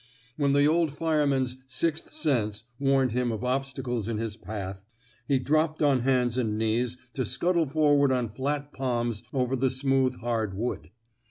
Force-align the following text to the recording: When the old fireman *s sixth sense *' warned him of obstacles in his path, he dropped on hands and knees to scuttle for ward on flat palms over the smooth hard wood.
When 0.35 0.53
the 0.53 0.65
old 0.65 0.93
fireman 0.97 1.43
*s 1.43 1.57
sixth 1.67 2.11
sense 2.11 2.63
*' 2.71 2.79
warned 2.79 3.11
him 3.11 3.31
of 3.31 3.43
obstacles 3.43 4.07
in 4.07 4.17
his 4.17 4.35
path, 4.35 4.83
he 5.27 5.37
dropped 5.37 5.83
on 5.83 5.99
hands 5.99 6.39
and 6.39 6.57
knees 6.57 6.97
to 7.13 7.23
scuttle 7.23 7.67
for 7.67 7.95
ward 7.95 8.11
on 8.11 8.29
flat 8.29 8.73
palms 8.73 9.21
over 9.31 9.55
the 9.55 9.69
smooth 9.69 10.15
hard 10.19 10.55
wood. 10.55 10.89